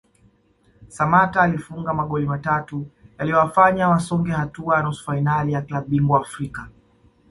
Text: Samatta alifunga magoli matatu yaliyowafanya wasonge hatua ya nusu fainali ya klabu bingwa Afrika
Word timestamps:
Samatta 0.89 1.41
alifunga 1.41 1.93
magoli 1.93 2.25
matatu 2.25 2.87
yaliyowafanya 3.19 3.89
wasonge 3.89 4.31
hatua 4.31 4.75
ya 4.77 4.83
nusu 4.83 5.03
fainali 5.05 5.53
ya 5.53 5.61
klabu 5.61 5.87
bingwa 5.89 6.21
Afrika 6.21 6.69